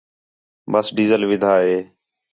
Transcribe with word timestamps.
بس 0.71 0.85
ڈیزل 0.95 1.21
وِدھا 1.29 1.53
ہے 1.63 1.77